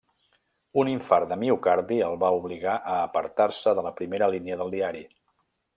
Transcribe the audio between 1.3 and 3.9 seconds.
de miocardi el va obligar a apartar-se de